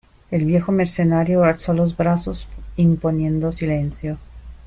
[0.31, 4.17] el viejo mercenario alzó los brazos imponiendo silencio: